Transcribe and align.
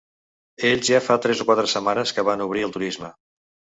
Ells 0.69 0.87
ja 0.93 1.01
fa 1.09 1.17
tres 1.25 1.43
o 1.45 1.47
quatre 1.49 1.67
setmanes 1.75 2.15
que 2.17 2.25
van 2.31 2.45
obrir 2.47 2.65
el 2.69 2.75
turisme. 2.79 3.13